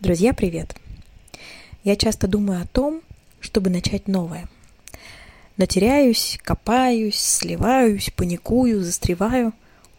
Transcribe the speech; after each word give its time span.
Друзья, 0.00 0.32
привет! 0.32 0.76
Я 1.82 1.96
часто 1.96 2.28
думаю 2.28 2.62
о 2.62 2.66
том, 2.66 3.02
чтобы 3.40 3.68
начать 3.68 4.06
новое. 4.06 4.48
Но 5.56 5.66
теряюсь, 5.66 6.38
копаюсь, 6.44 7.18
сливаюсь, 7.18 8.08
паникую, 8.14 8.84
застреваю. 8.84 9.52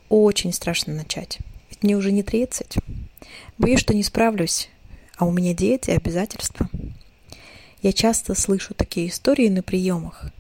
Очень 0.08 0.54
страшно 0.54 0.94
начать. 0.94 1.40
Ведь 1.70 1.84
мне 1.84 1.98
уже 1.98 2.14
не 2.14 2.24
30. 2.24 2.78
Боюсь, 3.58 3.82
что 3.82 3.94
не 3.94 4.04
справлюсь, 4.04 4.70
а 5.18 5.26
у 5.26 5.34
меня 5.34 5.54
дети, 5.54 5.92
обязательства. 5.92 6.70
Я 7.82 7.92
часто 7.92 8.36
слышу 8.36 8.74
такие 8.74 9.10
истории 9.10 9.50
на 9.50 9.64
приемах. 9.64 10.32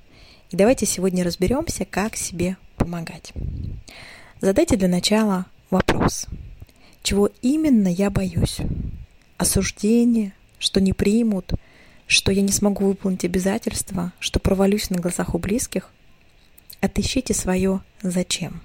И 0.52 0.56
давайте 0.56 0.86
сегодня 0.86 1.26
разберемся, 1.26 1.84
как 1.84 2.16
себе 2.16 2.56
помогать. 2.78 3.34
Задайте 4.40 4.78
для 4.78 4.88
начала 4.88 5.48
вопрос. 5.70 6.28
Чего 7.04 7.30
именно 7.42 7.90
я 7.90 8.10
боюсь? 8.10 8.62
Осуждение, 9.40 10.34
что 10.60 10.80
не 10.80 10.94
примут, 10.94 11.54
что 12.06 12.32
я 12.32 12.42
не 12.42 12.52
смогу 12.52 12.86
выполнить 12.86 13.26
обязательства, 13.26 14.12
что 14.20 14.40
провалюсь 14.40 14.90
на 14.90 14.98
глазах 14.98 15.34
у 15.34 15.40
близких, 15.40 15.90
отыщите 16.82 17.34
свое 17.34 17.82
«зачем». 18.04 18.62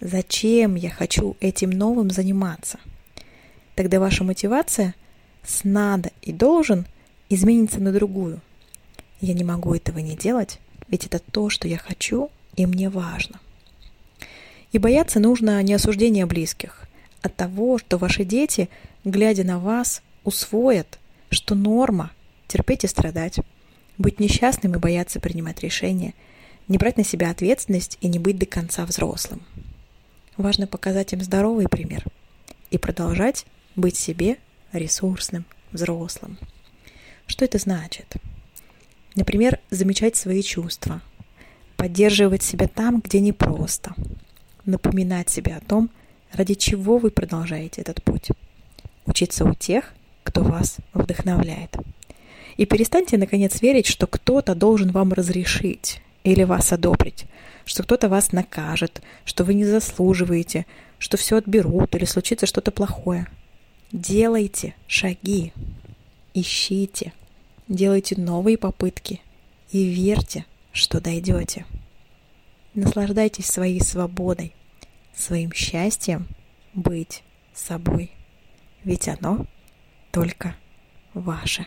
Зачем 0.00 0.74
я 0.74 0.90
хочу 0.90 1.36
этим 1.40 1.70
новым 1.70 2.10
заниматься? 2.10 2.78
Тогда 3.74 4.00
ваша 4.00 4.24
мотивация 4.24 4.94
с 5.42 5.64
«надо» 5.64 6.10
и 6.20 6.32
«должен» 6.32 6.86
изменится 7.30 7.80
на 7.80 7.92
другую. 7.92 8.40
Я 9.20 9.32
не 9.32 9.44
могу 9.44 9.74
этого 9.74 10.00
не 10.00 10.16
делать, 10.16 10.58
ведь 10.88 11.06
это 11.06 11.20
то, 11.20 11.48
что 11.48 11.68
я 11.68 11.78
хочу 11.78 12.30
и 12.56 12.66
мне 12.66 12.90
важно. 12.90 13.40
И 14.72 14.78
бояться 14.78 15.20
нужно 15.20 15.62
не 15.62 15.72
осуждения 15.72 16.26
близких, 16.26 16.83
а 17.24 17.30
того, 17.30 17.78
что 17.78 17.96
ваши 17.96 18.22
дети 18.22 18.68
глядя 19.02 19.44
на 19.44 19.58
вас, 19.58 20.02
усвоят, 20.24 20.98
что 21.30 21.54
норма 21.54 22.10
терпеть 22.48 22.84
и 22.84 22.86
страдать, 22.86 23.38
быть 23.96 24.20
несчастным 24.20 24.74
и 24.74 24.78
бояться 24.78 25.20
принимать 25.20 25.60
решения, 25.62 26.12
не 26.68 26.76
брать 26.76 26.98
на 26.98 27.04
себя 27.04 27.30
ответственность 27.30 27.96
и 28.02 28.08
не 28.08 28.18
быть 28.18 28.38
до 28.38 28.44
конца 28.44 28.84
взрослым. 28.84 29.40
Важно 30.36 30.66
показать 30.66 31.14
им 31.14 31.22
здоровый 31.22 31.66
пример 31.66 32.04
и 32.70 32.76
продолжать 32.76 33.46
быть 33.74 33.96
себе 33.96 34.36
ресурсным, 34.72 35.46
взрослым. 35.72 36.36
Что 37.26 37.46
это 37.46 37.56
значит? 37.56 38.16
Например, 39.14 39.60
замечать 39.70 40.16
свои 40.16 40.42
чувства, 40.42 41.00
поддерживать 41.76 42.42
себя 42.42 42.68
там, 42.68 43.00
где 43.00 43.20
непросто, 43.20 43.94
напоминать 44.66 45.30
себе 45.30 45.54
о 45.54 45.60
том, 45.60 45.88
ради 46.34 46.54
чего 46.54 46.98
вы 46.98 47.10
продолжаете 47.10 47.80
этот 47.80 48.02
путь 48.02 48.30
учиться 49.06 49.44
у 49.44 49.54
тех, 49.54 49.92
кто 50.22 50.42
вас 50.42 50.78
вдохновляет. 50.92 51.76
И 52.56 52.66
перестаньте, 52.66 53.18
наконец, 53.18 53.60
верить, 53.62 53.86
что 53.86 54.06
кто-то 54.06 54.54
должен 54.54 54.90
вам 54.92 55.12
разрешить 55.12 56.00
или 56.22 56.44
вас 56.44 56.72
одобрить, 56.72 57.26
что 57.64 57.82
кто-то 57.82 58.08
вас 58.08 58.32
накажет, 58.32 59.02
что 59.24 59.44
вы 59.44 59.54
не 59.54 59.64
заслуживаете, 59.64 60.66
что 60.98 61.16
все 61.16 61.36
отберут 61.36 61.94
или 61.94 62.04
случится 62.04 62.46
что-то 62.46 62.70
плохое. 62.70 63.26
Делайте 63.92 64.74
шаги, 64.86 65.52
ищите, 66.32 67.12
делайте 67.68 68.20
новые 68.20 68.56
попытки 68.56 69.20
и 69.70 69.84
верьте, 69.84 70.46
что 70.72 71.00
дойдете. 71.00 71.66
Наслаждайтесь 72.74 73.46
своей 73.46 73.80
свободой, 73.80 74.52
своим 75.14 75.52
счастьем 75.52 76.28
быть 76.74 77.22
собой 77.52 78.10
ведь 78.84 79.08
оно 79.08 79.46
только 80.12 80.54
ваше. 81.14 81.66